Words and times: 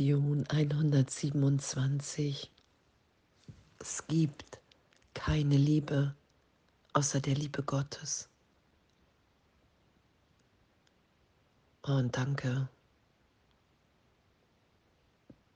Lektion 0.00 0.48
127. 0.48 2.50
Es 3.80 4.06
gibt 4.06 4.58
keine 5.12 5.58
Liebe 5.58 6.16
außer 6.94 7.20
der 7.20 7.34
Liebe 7.34 7.62
Gottes. 7.62 8.30
Und 11.82 12.16
danke. 12.16 12.70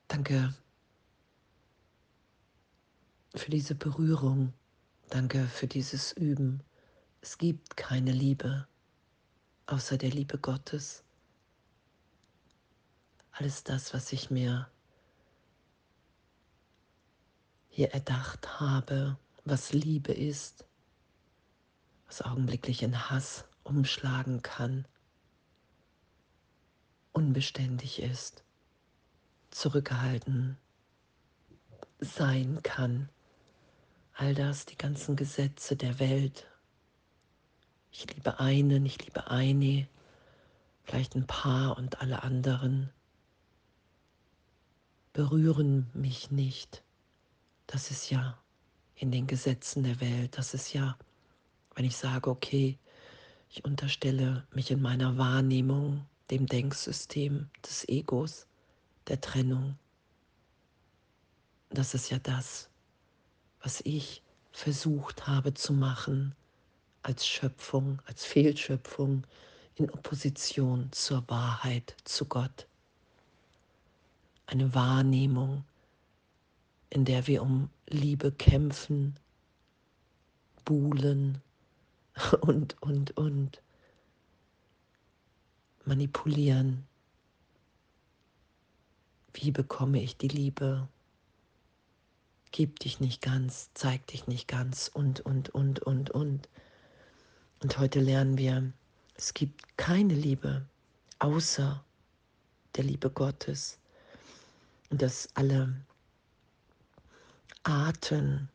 Danke 0.08 0.54
für 3.34 3.50
diese 3.50 3.74
Berührung. 3.74 4.52
Danke 5.08 5.46
für 5.46 5.68
dieses 5.68 6.12
Üben. 6.12 6.62
Es 7.22 7.38
gibt 7.38 7.78
keine 7.78 8.12
Liebe 8.12 8.68
außer 9.64 9.96
der 9.96 10.10
Liebe 10.10 10.36
Gottes. 10.36 11.03
Alles 13.36 13.64
das, 13.64 13.92
was 13.92 14.12
ich 14.12 14.30
mir 14.30 14.70
hier 17.68 17.90
erdacht 17.90 18.60
habe, 18.60 19.18
was 19.44 19.72
Liebe 19.72 20.12
ist, 20.12 20.64
was 22.06 22.22
augenblicklich 22.22 22.84
in 22.84 23.10
Hass 23.10 23.44
umschlagen 23.64 24.42
kann, 24.42 24.86
unbeständig 27.10 28.00
ist, 28.00 28.44
zurückgehalten 29.50 30.56
sein 31.98 32.62
kann. 32.62 33.08
All 34.12 34.36
das, 34.36 34.64
die 34.64 34.78
ganzen 34.78 35.16
Gesetze 35.16 35.74
der 35.74 35.98
Welt. 35.98 36.46
Ich 37.90 38.06
liebe 38.14 38.38
einen, 38.38 38.86
ich 38.86 39.04
liebe 39.04 39.28
eine, 39.28 39.88
vielleicht 40.84 41.16
ein 41.16 41.26
paar 41.26 41.76
und 41.76 42.00
alle 42.00 42.22
anderen 42.22 42.93
berühren 45.14 45.88
mich 45.94 46.30
nicht. 46.30 46.82
Das 47.66 47.90
ist 47.90 48.10
ja 48.10 48.36
in 48.96 49.10
den 49.10 49.26
Gesetzen 49.26 49.84
der 49.84 50.00
Welt, 50.00 50.36
das 50.36 50.52
ist 50.52 50.74
ja, 50.74 50.98
wenn 51.74 51.84
ich 51.86 51.96
sage, 51.96 52.28
okay, 52.28 52.78
ich 53.48 53.64
unterstelle 53.64 54.46
mich 54.50 54.70
in 54.70 54.82
meiner 54.82 55.16
Wahrnehmung 55.16 56.04
dem 56.30 56.46
Denksystem 56.46 57.48
des 57.64 57.88
Egos, 57.88 58.46
der 59.06 59.20
Trennung. 59.20 59.78
Das 61.70 61.94
ist 61.94 62.10
ja 62.10 62.18
das, 62.18 62.68
was 63.62 63.80
ich 63.84 64.22
versucht 64.50 65.28
habe 65.28 65.54
zu 65.54 65.72
machen 65.72 66.34
als 67.02 67.26
Schöpfung, 67.26 68.02
als 68.06 68.24
Fehlschöpfung 68.24 69.24
in 69.76 69.90
Opposition 69.90 70.90
zur 70.90 71.22
Wahrheit, 71.28 71.96
zu 72.04 72.24
Gott 72.24 72.66
eine 74.46 74.74
Wahrnehmung, 74.74 75.64
in 76.90 77.04
der 77.04 77.26
wir 77.26 77.42
um 77.42 77.70
Liebe 77.88 78.32
kämpfen, 78.32 79.18
buhlen 80.64 81.42
und, 82.40 82.80
und, 82.82 83.16
und 83.16 83.62
manipulieren. 85.84 86.86
Wie 89.34 89.50
bekomme 89.50 90.02
ich 90.02 90.16
die 90.16 90.28
Liebe? 90.28 90.88
Gib 92.52 92.78
dich 92.78 93.00
nicht 93.00 93.20
ganz, 93.20 93.70
zeig 93.74 94.06
dich 94.06 94.28
nicht 94.28 94.46
ganz 94.46 94.88
und, 94.88 95.20
und, 95.20 95.50
und, 95.50 95.80
und, 95.80 96.10
und. 96.10 96.48
Und 97.60 97.78
heute 97.78 98.00
lernen 98.00 98.38
wir, 98.38 98.72
es 99.16 99.34
gibt 99.34 99.76
keine 99.76 100.14
Liebe 100.14 100.64
außer 101.18 101.84
der 102.76 102.84
Liebe 102.84 103.10
Gottes 103.10 103.78
dass 104.98 105.28
alle 105.34 105.74
Arten 107.62 108.48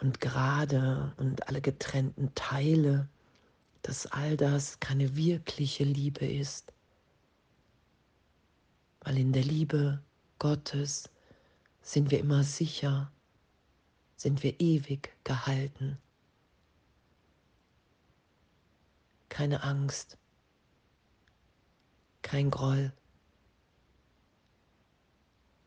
und 0.00 0.20
Grade 0.20 1.12
und 1.16 1.46
alle 1.48 1.60
getrennten 1.60 2.34
Teile, 2.34 3.08
dass 3.82 4.06
all 4.06 4.36
das 4.36 4.80
keine 4.80 5.16
wirkliche 5.16 5.84
Liebe 5.84 6.26
ist, 6.26 6.72
weil 9.00 9.18
in 9.18 9.32
der 9.32 9.44
Liebe 9.44 10.02
Gottes 10.38 11.10
sind 11.82 12.10
wir 12.10 12.18
immer 12.20 12.44
sicher, 12.44 13.10
sind 14.16 14.42
wir 14.42 14.60
ewig 14.60 15.16
gehalten. 15.24 15.98
Keine 19.28 19.62
Angst, 19.62 20.18
kein 22.22 22.50
Groll, 22.50 22.92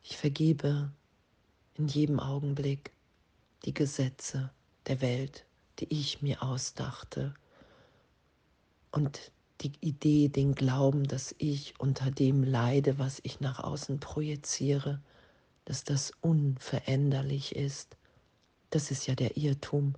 ich 0.02 0.16
vergebe 0.16 0.90
in 1.74 1.88
jedem 1.88 2.20
Augenblick 2.20 2.92
die 3.64 3.74
Gesetze 3.74 4.50
der 4.86 5.00
Welt, 5.00 5.44
die 5.78 5.86
ich 5.90 6.22
mir 6.22 6.42
ausdachte 6.42 7.34
und 8.90 9.32
die 9.60 9.72
Idee, 9.80 10.28
den 10.28 10.54
Glauben, 10.54 11.04
dass 11.04 11.34
ich 11.38 11.78
unter 11.78 12.10
dem 12.10 12.42
leide, 12.42 12.98
was 12.98 13.20
ich 13.22 13.40
nach 13.40 13.60
außen 13.60 14.00
projiziere, 14.00 15.00
dass 15.64 15.84
das 15.84 16.12
unveränderlich 16.20 17.54
ist. 17.54 17.96
Das 18.70 18.90
ist 18.90 19.06
ja 19.06 19.14
der 19.14 19.36
Irrtum, 19.36 19.94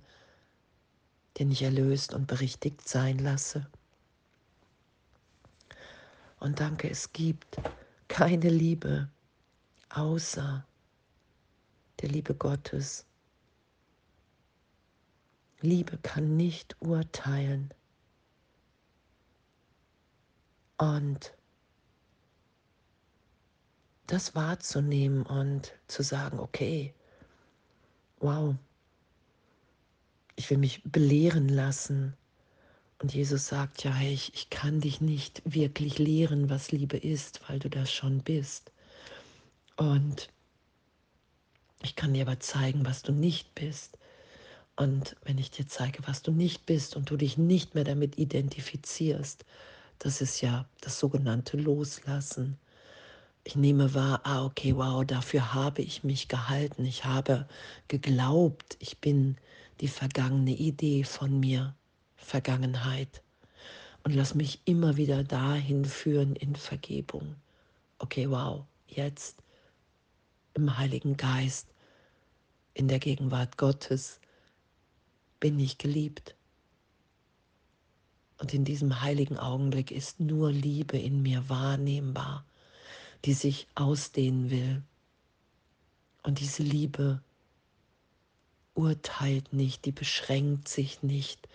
den 1.39 1.51
ich 1.51 1.63
erlöst 1.63 2.13
und 2.13 2.27
berichtigt 2.27 2.87
sein 2.87 3.17
lasse. 3.17 3.67
Und 6.39 6.59
danke, 6.59 6.89
es 6.89 7.11
gibt 7.11 7.57
keine 8.07 8.49
Liebe, 8.49 9.09
außer 9.89 10.65
der 12.01 12.09
Liebe 12.09 12.35
Gottes. 12.35 13.05
Liebe 15.61 15.97
kann 15.97 16.35
nicht 16.35 16.75
urteilen. 16.81 17.73
Und 20.77 21.33
das 24.07 24.35
wahrzunehmen 24.35 25.25
und 25.25 25.73
zu 25.87 26.03
sagen, 26.03 26.39
okay, 26.39 26.93
wow, 28.19 28.55
ich 30.35 30.49
will 30.49 30.57
mich 30.57 30.83
belehren 30.83 31.49
lassen. 31.49 32.15
Und 32.99 33.13
Jesus 33.13 33.47
sagt 33.47 33.83
ja, 33.83 33.95
ich, 34.01 34.33
ich 34.33 34.49
kann 34.49 34.81
dich 34.81 35.01
nicht 35.01 35.41
wirklich 35.45 35.97
lehren, 35.97 36.49
was 36.49 36.71
Liebe 36.71 36.97
ist, 36.97 37.41
weil 37.49 37.59
du 37.59 37.69
das 37.69 37.91
schon 37.91 38.21
bist. 38.21 38.71
Und 39.75 40.29
ich 41.81 41.95
kann 41.95 42.13
dir 42.13 42.25
aber 42.27 42.39
zeigen, 42.39 42.85
was 42.85 43.03
du 43.03 43.11
nicht 43.11 43.53
bist. 43.55 43.97
Und 44.75 45.15
wenn 45.23 45.37
ich 45.37 45.51
dir 45.51 45.67
zeige, 45.67 46.05
was 46.07 46.21
du 46.21 46.31
nicht 46.31 46.65
bist 46.65 46.95
und 46.95 47.09
du 47.09 47.17
dich 47.17 47.37
nicht 47.37 47.75
mehr 47.75 47.83
damit 47.83 48.17
identifizierst, 48.17 49.45
das 49.99 50.21
ist 50.21 50.41
ja 50.41 50.65
das 50.81 50.99
sogenannte 50.99 51.57
Loslassen. 51.57 52.57
Ich 53.43 53.55
nehme 53.55 53.93
wahr, 53.93 54.21
ah, 54.23 54.43
okay, 54.43 54.75
wow, 54.75 55.05
dafür 55.05 55.53
habe 55.53 55.81
ich 55.81 56.03
mich 56.03 56.27
gehalten. 56.27 56.83
Ich 56.85 57.05
habe 57.05 57.47
geglaubt, 57.87 58.75
ich 58.79 58.97
bin 58.97 59.37
die 59.81 59.87
vergangene 59.87 60.55
Idee 60.55 61.03
von 61.03 61.39
mir, 61.39 61.75
Vergangenheit. 62.17 63.21
Und 64.03 64.15
lass 64.15 64.35
mich 64.35 64.61
immer 64.65 64.97
wieder 64.97 65.23
dahin 65.23 65.85
führen 65.85 66.35
in 66.35 66.55
Vergebung. 66.55 67.35
Okay, 67.99 68.29
wow, 68.29 68.65
jetzt 68.87 69.37
im 70.55 70.77
Heiligen 70.77 71.17
Geist, 71.17 71.67
in 72.73 72.87
der 72.87 72.99
Gegenwart 72.99 73.57
Gottes, 73.57 74.19
bin 75.39 75.59
ich 75.59 75.77
geliebt. 75.77 76.35
Und 78.39 78.53
in 78.53 78.65
diesem 78.65 79.01
heiligen 79.01 79.37
Augenblick 79.37 79.91
ist 79.91 80.19
nur 80.19 80.51
Liebe 80.51 80.97
in 80.97 81.21
mir 81.21 81.47
wahrnehmbar, 81.49 82.45
die 83.23 83.33
sich 83.33 83.67
ausdehnen 83.75 84.49
will. 84.49 84.81
Und 86.23 86.39
diese 86.39 86.63
Liebe 86.63 87.21
urteilt 88.73 89.53
nicht, 89.53 89.85
die 89.85 89.91
beschränkt 89.91 90.67
sich 90.67 91.01
nicht, 91.03 91.47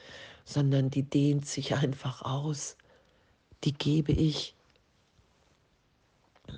sondern 0.45 0.91
die 0.91 1.03
dehnt 1.03 1.47
sich 1.47 1.75
einfach 1.75 2.23
aus. 2.23 2.77
Die 3.65 3.73
gebe 3.73 4.13
ich 4.13 4.55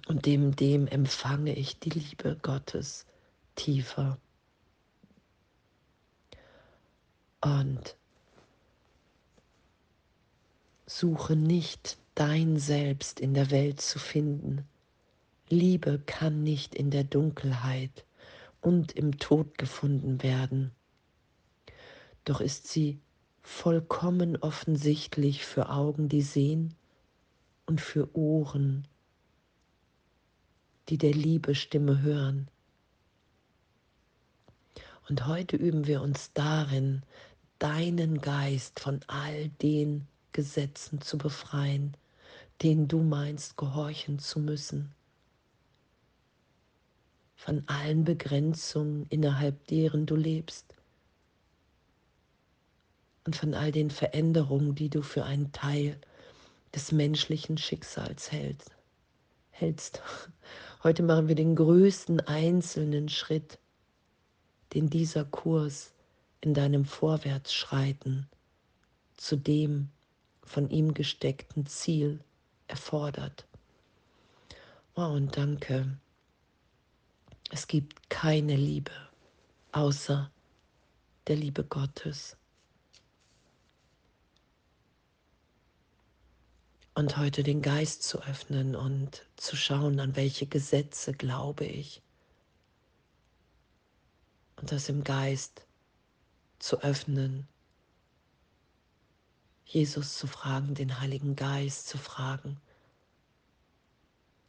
und 0.08 0.26
dem, 0.26 0.56
dem 0.56 0.86
empfange 0.86 1.54
ich 1.54 1.78
die 1.78 1.90
Liebe 1.90 2.38
Gottes 2.42 3.06
tiefer. 3.54 4.18
Und 7.40 7.96
suche 10.86 11.36
nicht 11.36 11.98
dein 12.14 12.58
Selbst 12.58 13.20
in 13.20 13.34
der 13.34 13.50
Welt 13.50 13.80
zu 13.80 13.98
finden. 13.98 14.66
Liebe 15.48 15.98
kann 16.06 16.42
nicht 16.42 16.74
in 16.74 16.90
der 16.90 17.04
Dunkelheit 17.04 18.04
und 18.60 18.92
im 18.92 19.18
Tod 19.18 19.58
gefunden 19.58 20.22
werden. 20.22 20.72
Doch 22.24 22.40
ist 22.40 22.68
sie 22.68 23.00
vollkommen 23.42 24.36
offensichtlich 24.36 25.44
für 25.44 25.68
Augen, 25.68 26.08
die 26.08 26.22
sehen 26.22 26.74
und 27.66 27.80
für 27.80 28.14
Ohren, 28.16 28.86
die 30.88 30.99
der 30.99 31.12
Liebe 31.12 31.55
Stimme 31.55 32.02
hören. 32.02 32.49
Und 35.08 35.26
heute 35.26 35.56
üben 35.56 35.87
wir 35.87 36.02
uns 36.02 36.32
darin, 36.32 37.02
deinen 37.58 38.20
Geist 38.20 38.81
von 38.81 39.00
all 39.06 39.49
den 39.49 40.06
Gesetzen 40.32 41.00
zu 41.00 41.19
befreien, 41.19 41.96
denen 42.62 42.88
du 42.88 43.02
meinst, 43.02 43.56
gehorchen 43.56 44.19
zu 44.19 44.40
müssen. 44.40 44.94
Von 47.37 47.64
allen 47.67 48.05
Begrenzungen, 48.05 49.06
innerhalb 49.11 49.67
deren 49.67 50.06
du 50.06 50.17
lebst. 50.17 50.75
Und 53.25 53.37
von 53.37 53.55
all 53.55 53.70
den 53.70 53.90
Veränderungen, 53.90 54.75
die 54.75 54.88
du 54.88 55.02
für 55.02 55.25
einen 55.25 55.52
Teil 55.52 56.00
des 56.75 56.93
menschlichen 56.93 57.58
Schicksals 57.58 58.32
hältst. 58.32 58.70
Hältst. 59.62 60.02
Heute 60.82 61.04
machen 61.04 61.28
wir 61.28 61.36
den 61.36 61.54
größten 61.54 62.20
einzelnen 62.20 63.08
Schritt, 63.08 63.60
den 64.74 64.90
dieser 64.90 65.24
Kurs 65.24 65.92
in 66.40 66.52
deinem 66.52 66.84
Vorwärtsschreiten 66.84 68.26
zu 69.16 69.36
dem 69.36 69.88
von 70.42 70.68
ihm 70.68 70.94
gesteckten 70.94 71.66
Ziel 71.66 72.18
erfordert. 72.66 73.46
Oh, 74.96 75.02
und 75.02 75.36
danke. 75.36 75.96
Es 77.52 77.68
gibt 77.68 78.10
keine 78.10 78.56
Liebe 78.56 78.90
außer 79.70 80.28
der 81.28 81.36
Liebe 81.36 81.62
Gottes. 81.62 82.36
Und 86.94 87.16
heute 87.16 87.42
den 87.42 87.62
Geist 87.62 88.02
zu 88.02 88.22
öffnen 88.22 88.76
und 88.76 89.26
zu 89.36 89.56
schauen, 89.56 89.98
an 89.98 90.14
welche 90.14 90.46
Gesetze 90.46 91.14
glaube 91.14 91.64
ich. 91.64 92.02
Und 94.56 94.72
das 94.72 94.90
im 94.90 95.02
Geist 95.02 95.64
zu 96.58 96.82
öffnen. 96.82 97.48
Jesus 99.64 100.18
zu 100.18 100.26
fragen, 100.26 100.74
den 100.74 101.00
Heiligen 101.00 101.34
Geist 101.34 101.88
zu 101.88 101.96
fragen, 101.96 102.60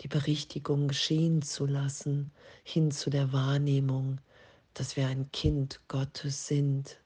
die 0.02 0.10
Berichtigung 0.10 0.90
geschehen 0.90 1.42
zu 1.44 1.66
lassen, 1.66 2.30
hin 2.66 2.92
zu 2.92 3.10
der 3.10 3.32
Wahrnehmung, 3.32 4.20
dass 4.74 4.98
wir 4.98 5.08
ein 5.08 5.32
Kind 5.32 5.80
Gottes 5.88 6.46
sind. 6.48 7.00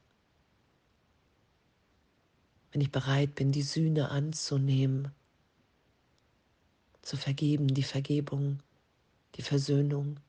Wenn 2.72 2.81
ich 2.81 2.92
bereit 2.92 3.36
bin, 3.36 3.51
die 3.51 3.62
Sühne 3.62 4.10
anzunehmen, 4.10 5.12
zu 7.07 7.15
vergeben, 7.15 7.69
die 7.69 7.83
Vergebung, 7.83 8.59
die 9.36 9.42
Versöhnung, 9.42 10.19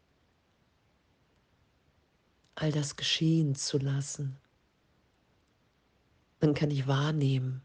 all 2.54 2.70
das 2.70 2.94
geschehen 2.94 3.56
zu 3.56 3.78
lassen, 3.78 4.36
dann 6.38 6.54
kann 6.54 6.70
ich 6.70 6.86
wahrnehmen, 6.86 7.62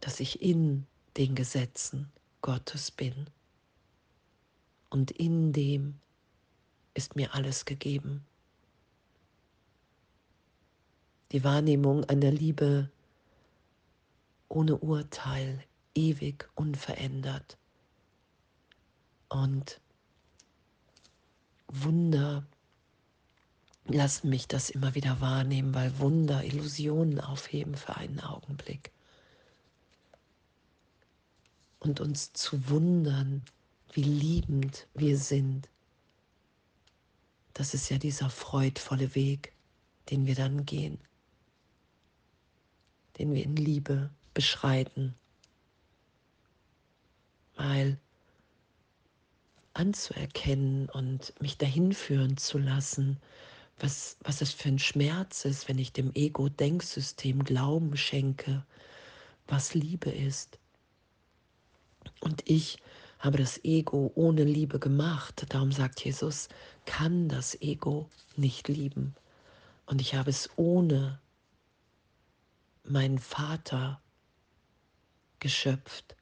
dass 0.00 0.20
ich 0.20 0.40
in 0.40 0.86
den 1.18 1.34
Gesetzen 1.34 2.10
Gottes 2.40 2.90
bin. 2.90 3.26
Und 4.88 5.10
in 5.10 5.52
dem 5.52 6.00
ist 6.94 7.14
mir 7.14 7.34
alles 7.34 7.66
gegeben. 7.66 8.24
Die 11.32 11.44
Wahrnehmung 11.44 12.06
einer 12.06 12.30
Liebe 12.30 12.90
ohne 14.48 14.78
Urteil, 14.78 15.62
ewig 15.94 16.48
unverändert. 16.54 17.56
Und 19.28 19.80
Wunder 21.68 22.44
lassen 23.86 24.28
mich 24.28 24.46
das 24.46 24.70
immer 24.70 24.94
wieder 24.94 25.20
wahrnehmen, 25.20 25.74
weil 25.74 25.98
Wunder 25.98 26.44
Illusionen 26.44 27.20
aufheben 27.20 27.76
für 27.76 27.96
einen 27.96 28.20
Augenblick 28.20 28.92
und 31.82 32.00
uns 32.00 32.32
zu 32.32 32.68
wundern, 32.68 33.42
wie 33.92 34.04
liebend 34.04 34.86
wir 34.94 35.18
sind. 35.18 35.68
Das 37.54 37.74
ist 37.74 37.90
ja 37.90 37.98
dieser 37.98 38.30
freudvolle 38.30 39.14
Weg, 39.14 39.52
den 40.10 40.26
wir 40.26 40.34
dann 40.34 40.64
gehen, 40.64 40.98
den 43.18 43.34
wir 43.34 43.42
in 43.44 43.56
Liebe 43.56 44.10
beschreiten. 44.32 45.14
Weil 47.56 47.98
anzuerkennen 49.74 50.88
und 50.88 51.32
mich 51.40 51.58
dahin 51.58 51.92
führen 51.92 52.36
zu 52.36 52.58
lassen, 52.58 53.18
was, 53.78 54.16
was 54.20 54.40
es 54.40 54.52
für 54.52 54.68
ein 54.68 54.78
Schmerz 54.78 55.44
ist, 55.44 55.68
wenn 55.68 55.78
ich 55.78 55.92
dem 55.92 56.12
Ego-Denksystem 56.14 57.44
Glauben 57.44 57.96
schenke, 57.96 58.64
was 59.46 59.74
Liebe 59.74 60.10
ist 60.10 60.58
und 62.22 62.48
ich 62.48 62.78
habe 63.18 63.38
das 63.38 63.64
Ego 63.64 64.12
ohne 64.14 64.44
Liebe 64.44 64.78
gemacht. 64.78 65.44
Darum 65.48 65.72
sagt 65.72 66.04
Jesus, 66.04 66.48
kann 66.86 67.28
das 67.28 67.60
Ego 67.60 68.08
nicht 68.36 68.68
lieben. 68.68 69.14
Und 69.86 70.00
ich 70.00 70.14
habe 70.14 70.30
es 70.30 70.48
ohne 70.56 71.20
meinen 72.84 73.18
Vater 73.18 74.00
geschöpft. 75.40 76.16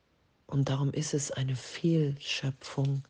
Und 0.51 0.69
darum 0.69 0.93
ist 0.93 1.15
es 1.15 1.31
eine 1.31 1.55
Fehlschöpfung, 1.55 3.05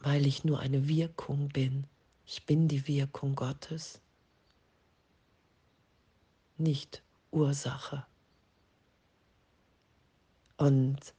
weil 0.00 0.26
ich 0.26 0.42
nur 0.42 0.58
eine 0.58 0.88
Wirkung 0.88 1.50
bin. 1.50 1.86
Ich 2.24 2.46
bin 2.46 2.66
die 2.66 2.88
Wirkung 2.88 3.34
Gottes, 3.34 4.00
nicht 6.56 7.02
Ursache. 7.30 8.06
Und 10.56 11.12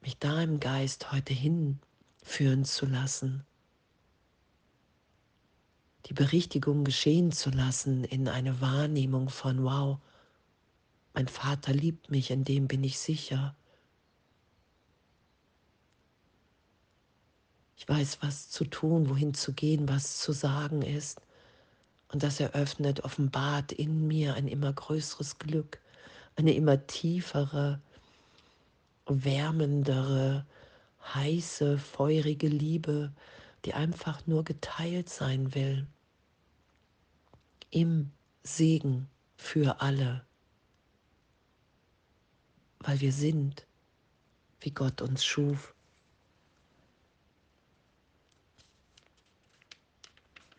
mich 0.00 0.16
da 0.16 0.40
im 0.40 0.58
Geist 0.58 1.12
heute 1.12 1.34
hinführen 1.34 2.64
zu 2.64 2.86
lassen, 2.86 3.44
die 6.06 6.14
Berichtigung 6.14 6.84
geschehen 6.84 7.30
zu 7.30 7.50
lassen 7.50 8.04
in 8.04 8.26
eine 8.26 8.62
Wahrnehmung 8.62 9.28
von, 9.28 9.64
wow, 9.64 9.98
mein 11.12 11.28
Vater 11.28 11.72
liebt 11.72 12.10
mich, 12.10 12.30
in 12.30 12.44
dem 12.44 12.68
bin 12.68 12.84
ich 12.84 12.98
sicher. 12.98 13.54
Ich 17.76 17.88
weiß, 17.88 18.18
was 18.20 18.50
zu 18.50 18.64
tun, 18.64 19.08
wohin 19.08 19.34
zu 19.34 19.52
gehen, 19.52 19.88
was 19.88 20.18
zu 20.18 20.32
sagen 20.32 20.82
ist. 20.82 21.20
Und 22.08 22.22
das 22.22 22.40
eröffnet, 22.40 23.04
offenbart 23.04 23.72
in 23.72 24.06
mir 24.06 24.34
ein 24.34 24.48
immer 24.48 24.72
größeres 24.72 25.38
Glück, 25.38 25.80
eine 26.36 26.52
immer 26.54 26.86
tiefere 26.86 27.80
wärmendere, 29.10 30.46
heiße, 31.14 31.78
feurige 31.78 32.48
Liebe, 32.48 33.12
die 33.64 33.74
einfach 33.74 34.26
nur 34.26 34.44
geteilt 34.44 35.08
sein 35.08 35.54
will. 35.54 35.86
Im 37.70 38.10
Segen 38.42 39.08
für 39.36 39.80
alle, 39.80 40.24
weil 42.80 43.00
wir 43.00 43.12
sind, 43.12 43.66
wie 44.60 44.70
Gott 44.70 45.02
uns 45.02 45.24
schuf. 45.24 45.74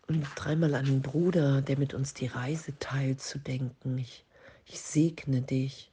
Und 0.06 0.26
dreimal 0.34 0.74
an 0.74 0.84
den 0.84 1.02
Bruder, 1.02 1.62
der 1.62 1.78
mit 1.78 1.94
uns 1.94 2.14
die 2.14 2.26
Reise 2.26 2.78
teilt, 2.78 3.20
zu 3.20 3.38
denken. 3.38 3.98
Ich, 3.98 4.24
ich 4.66 4.80
segne 4.80 5.42
dich 5.42 5.90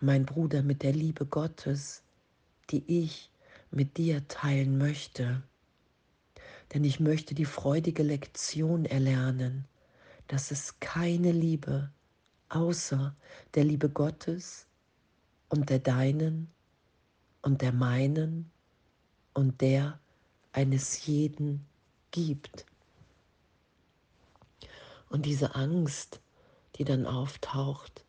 mein 0.00 0.26
Bruder, 0.26 0.62
mit 0.62 0.82
der 0.82 0.92
Liebe 0.92 1.24
Gottes, 1.24 2.02
die 2.70 2.82
ich 2.86 3.30
mit 3.70 3.96
dir 3.96 4.26
teilen 4.28 4.76
möchte. 4.78 5.42
Denn 6.74 6.84
ich 6.84 7.00
möchte 7.00 7.34
die 7.34 7.44
freudige 7.44 8.02
Lektion 8.02 8.84
erlernen, 8.84 9.66
dass 10.26 10.50
es 10.50 10.80
keine 10.80 11.32
Liebe 11.32 11.90
außer 12.48 13.14
der 13.54 13.64
Liebe 13.64 13.88
Gottes 13.88 14.66
und 15.52 15.68
der 15.68 15.80
deinen 15.80 16.50
und 17.42 17.60
der 17.60 17.72
meinen 17.72 18.50
und 19.34 19.60
der 19.60 20.00
eines 20.52 21.04
jeden 21.04 21.66
gibt. 22.10 22.64
Und 25.10 25.26
diese 25.26 25.54
Angst, 25.54 26.22
die 26.76 26.84
dann 26.84 27.04
auftaucht, 27.04 28.06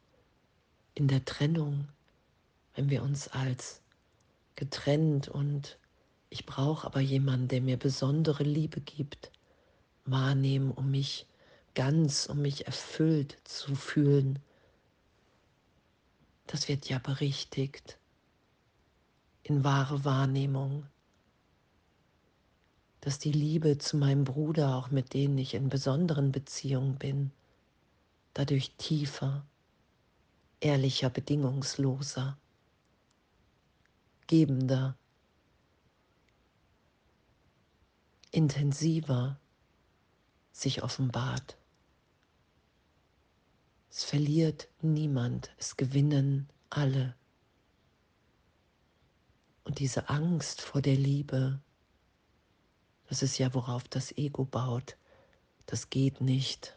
in 0.95 1.09
der 1.09 1.25
Trennung, 1.25 1.89
wenn 2.75 2.89
wir 2.89 3.03
uns 3.03 3.27
als 3.27 3.81
getrennt 4.55 5.27
und 5.27 5.77
ich 6.29 6.45
brauche 6.45 6.87
aber 6.87 7.01
jemanden, 7.01 7.49
der 7.49 7.61
mir 7.61 7.77
besondere 7.77 8.43
Liebe 8.43 8.79
gibt, 8.79 9.33
wahrnehmen, 10.05 10.71
um 10.71 10.91
mich 10.91 11.27
ganz, 11.75 12.25
um 12.25 12.41
mich 12.41 12.67
erfüllt 12.67 13.37
zu 13.43 13.75
fühlen. 13.75 14.39
Das 16.53 16.67
wird 16.67 16.87
ja 16.87 16.99
berichtigt. 16.99 17.97
in 19.41 19.63
wahre 19.63 20.05
Wahrnehmung, 20.05 20.85
dass 23.01 23.17
die 23.17 23.31
Liebe 23.31 23.79
zu 23.79 23.97
meinem 23.97 24.23
Bruder, 24.23 24.75
auch 24.75 24.91
mit 24.91 25.15
denen 25.15 25.35
ich 25.39 25.55
in 25.55 25.69
besonderen 25.69 26.31
Beziehungen 26.31 26.99
bin, 26.99 27.31
dadurch 28.35 28.75
tiefer, 28.77 29.47
ehrlicher, 30.59 31.09
bedingungsloser, 31.09 32.37
gebender, 34.27 34.95
intensiver 38.29 39.39
sich 40.51 40.83
offenbart. 40.83 41.57
Es 43.95 44.03
verliert 44.05 44.69
niemand, 44.81 45.51
es 45.59 45.77
gewinnen 45.77 46.49
alle. 46.71 47.15
Und 49.65 49.77
diese 49.77 50.09
Angst 50.09 50.61
vor 50.61 50.81
der 50.81 50.95
Liebe, 50.95 51.61
das 53.07 53.21
ist 53.21 53.37
ja, 53.37 53.53
worauf 53.53 53.87
das 53.87 54.11
Ego 54.17 54.45
baut, 54.45 54.97
das 55.67 55.91
geht 55.91 56.21
nicht. 56.21 56.75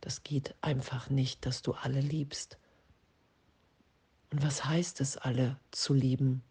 Das 0.00 0.22
geht 0.22 0.54
einfach 0.62 1.10
nicht, 1.10 1.44
dass 1.44 1.60
du 1.60 1.74
alle 1.74 2.00
liebst. 2.00 2.56
Und 4.30 4.42
was 4.42 4.64
heißt 4.64 5.02
es, 5.02 5.18
alle 5.18 5.60
zu 5.72 5.92
lieben, 5.92 6.42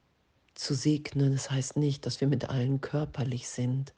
zu 0.53 0.75
segnen? 0.75 1.33
Es 1.33 1.45
das 1.45 1.51
heißt 1.51 1.77
nicht, 1.77 2.05
dass 2.05 2.21
wir 2.21 2.27
mit 2.27 2.49
allen 2.49 2.79
körperlich 2.79 3.49
sind. 3.49 3.95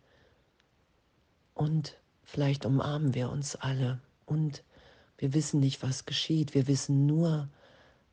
Und 1.53 1.97
vielleicht 2.23 2.65
umarmen 2.65 3.13
wir 3.13 3.29
uns 3.29 3.57
alle. 3.57 3.99
Und 4.25 4.63
wir 5.19 5.33
wissen 5.33 5.59
nicht, 5.59 5.83
was 5.83 6.05
geschieht. 6.05 6.53
Wir 6.53 6.67
wissen 6.67 7.05
nur, 7.05 7.49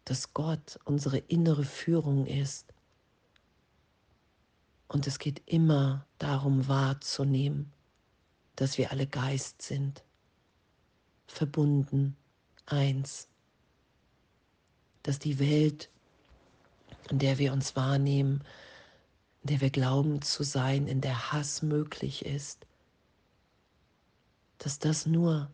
dass 0.05 0.35
Gott 0.35 0.81
unsere 0.85 1.19
innere 1.19 1.65
Führung 1.65 2.27
ist. 2.27 2.67
Und 4.89 5.07
es 5.07 5.21
geht 5.21 5.41
immer 5.47 6.05
darum 6.19 6.67
wahrzunehmen, 6.67 7.73
dass 8.57 8.77
wir 8.77 8.91
alle 8.91 9.07
Geist 9.07 9.63
sind, 9.63 10.03
verbunden, 11.29 12.17
eins, 12.67 13.29
dass 15.05 15.21
die 15.21 15.39
Welt, 15.39 15.89
in 17.11 17.21
der 17.21 17.39
wir 17.39 17.53
uns 17.53 17.77
wahrnehmen, 17.77 18.43
in 19.43 19.49
der 19.49 19.61
wir 19.61 19.71
glauben 19.71 20.23
zu 20.23 20.43
sein, 20.43 20.89
in 20.89 21.01
der 21.01 21.33
Hass 21.33 21.63
möglich 21.63 22.25
ist, 22.25 22.67
dass 24.59 24.81
das 24.81 25.07
nur 25.07 25.53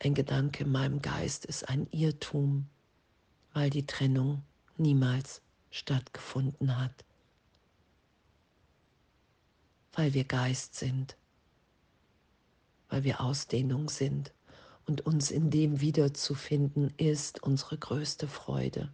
ein 0.00 0.14
Gedanke 0.14 0.64
in 0.64 0.72
meinem 0.72 1.02
Geist 1.02 1.44
ist, 1.44 1.68
ein 1.68 1.86
Irrtum, 1.90 2.68
weil 3.52 3.70
die 3.70 3.86
Trennung 3.86 4.42
niemals 4.76 5.42
stattgefunden 5.70 6.78
hat, 6.78 7.04
weil 9.92 10.14
wir 10.14 10.24
Geist 10.24 10.76
sind, 10.76 11.16
weil 12.88 13.04
wir 13.04 13.20
Ausdehnung 13.20 13.88
sind. 13.88 14.32
Und 14.86 15.02
uns 15.02 15.30
in 15.30 15.50
dem 15.50 15.80
wiederzufinden 15.82 16.94
ist 16.96 17.42
unsere 17.42 17.76
größte 17.76 18.26
Freude. 18.26 18.90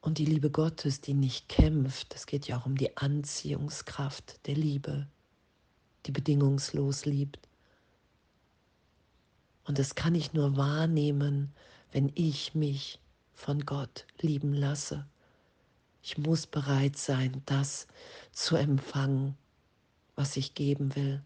Und 0.00 0.18
die 0.18 0.24
Liebe 0.24 0.50
Gottes, 0.50 1.00
die 1.00 1.14
nicht 1.14 1.48
kämpft, 1.48 2.14
es 2.16 2.26
geht 2.26 2.48
ja 2.48 2.58
auch 2.58 2.66
um 2.66 2.76
die 2.76 2.96
Anziehungskraft 2.96 4.44
der 4.46 4.54
Liebe, 4.56 5.06
die 6.06 6.12
bedingungslos 6.12 7.04
liebt, 7.04 7.48
und 9.66 9.78
das 9.78 9.94
kann 9.94 10.14
ich 10.14 10.32
nur 10.32 10.56
wahrnehmen, 10.56 11.52
wenn 11.92 12.10
ich 12.14 12.54
mich 12.54 13.00
von 13.34 13.66
Gott 13.66 14.06
lieben 14.20 14.54
lasse. 14.54 15.06
Ich 16.02 16.18
muss 16.18 16.46
bereit 16.46 16.96
sein, 16.96 17.42
das 17.46 17.88
zu 18.32 18.56
empfangen, 18.56 19.36
was 20.14 20.36
ich 20.36 20.54
geben 20.54 20.94
will. 20.94 21.22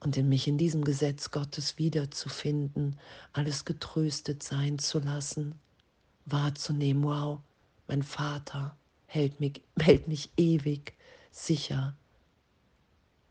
Und 0.00 0.16
in 0.16 0.28
mich 0.28 0.48
in 0.48 0.58
diesem 0.58 0.84
Gesetz 0.84 1.30
Gottes 1.30 1.78
wiederzufinden, 1.78 2.98
alles 3.32 3.64
getröstet 3.64 4.42
sein 4.42 4.78
zu 4.78 4.98
lassen, 4.98 5.54
wahrzunehmen, 6.24 7.04
wow, 7.04 7.40
mein 7.88 8.02
Vater 8.02 8.76
hält 9.06 9.40
mich, 9.40 9.62
hält 9.78 10.08
mich 10.08 10.30
ewig 10.36 10.94
sicher 11.30 11.94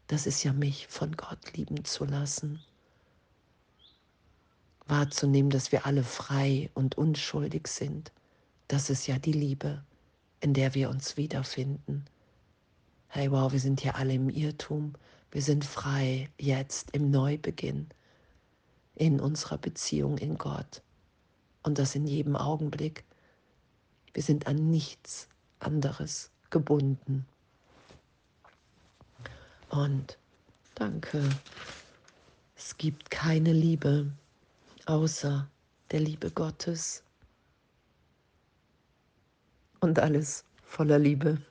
das 0.07 0.25
ist 0.25 0.43
ja 0.43 0.53
mich 0.53 0.87
von 0.87 1.15
Gott 1.15 1.55
lieben 1.55 1.85
zu 1.85 2.05
lassen. 2.05 2.59
Wahrzunehmen, 4.85 5.49
dass 5.49 5.71
wir 5.71 5.85
alle 5.85 6.03
frei 6.03 6.69
und 6.73 6.97
unschuldig 6.97 7.67
sind. 7.67 8.11
Das 8.67 8.89
ist 8.89 9.07
ja 9.07 9.17
die 9.17 9.31
Liebe, 9.31 9.83
in 10.41 10.53
der 10.53 10.73
wir 10.73 10.89
uns 10.89 11.15
wiederfinden. 11.15 12.05
Hey, 13.07 13.31
wow, 13.31 13.51
wir 13.51 13.59
sind 13.59 13.79
hier 13.81 13.95
alle 13.95 14.13
im 14.13 14.29
Irrtum. 14.29 14.93
Wir 15.31 15.41
sind 15.41 15.63
frei 15.63 16.29
jetzt 16.37 16.91
im 16.91 17.11
Neubeginn 17.11 17.89
in 18.95 19.19
unserer 19.19 19.57
Beziehung 19.57 20.17
in 20.17 20.37
Gott. 20.37 20.81
Und 21.63 21.79
das 21.79 21.95
in 21.95 22.05
jedem 22.05 22.35
Augenblick. 22.35 23.05
Wir 24.13 24.21
sind 24.21 24.47
an 24.47 24.69
nichts 24.69 25.27
anderes 25.59 26.29
gebunden. 26.49 27.25
Und 29.69 30.17
danke. 30.75 31.21
Es 32.55 32.77
gibt 32.77 33.09
keine 33.09 33.53
Liebe 33.53 34.11
außer 34.85 35.49
der 35.91 35.99
Liebe 35.99 36.31
Gottes. 36.31 37.03
Und 39.79 39.99
alles 39.99 40.45
voller 40.63 40.99
Liebe. 40.99 41.41